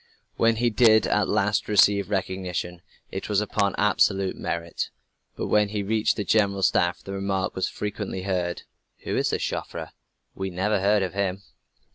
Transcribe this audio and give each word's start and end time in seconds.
When 0.35 0.55
he 0.55 0.71
did 0.71 1.05
at 1.05 1.29
last 1.29 1.67
receive 1.67 2.09
recognition 2.09 2.81
it 3.11 3.29
was 3.29 3.39
upon 3.39 3.75
absolute 3.77 4.35
merit. 4.35 4.89
But 5.35 5.45
when 5.45 5.69
he 5.69 5.83
reached 5.83 6.15
the 6.15 6.23
General 6.23 6.63
Staff, 6.63 7.03
the 7.03 7.13
remark 7.13 7.53
was 7.53 7.69
frequently 7.69 8.23
heard: 8.23 8.63
"Who 9.03 9.15
is 9.15 9.29
this 9.29 9.43
Joffre? 9.43 9.91
We 10.33 10.49
never 10.49 10.79
heard 10.79 11.03
of 11.03 11.13
him." 11.13 11.43